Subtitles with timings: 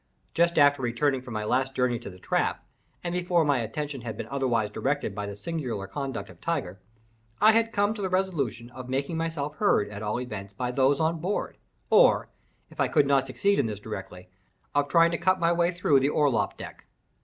[0.33, 2.65] Just after returning from my last journey to the trap,
[3.03, 6.79] and before my attention had been otherwise directed by the singular conduct of Tiger,
[7.39, 10.99] I had come to the resolution of making myself heard at all events by those
[10.99, 11.59] on board,
[11.91, 12.29] or,
[12.71, 14.27] if I could not succeed in this directly,
[14.73, 16.87] of trying to cut my way through the orlop deck.